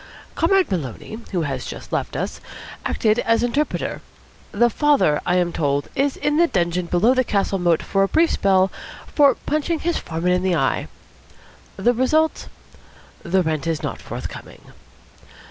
[0.33, 2.41] Comrade Maloney, who has just left us,
[2.83, 4.01] acted as interpreter.
[4.51, 8.07] The father, I am told, is in the dungeon below the castle moat for a
[8.07, 8.71] brief spell
[9.05, 10.87] for punching his foreman in the eye.
[11.77, 12.47] The result?
[13.21, 14.71] The rent is not forthcoming."